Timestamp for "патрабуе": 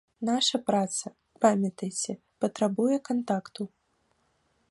2.45-2.97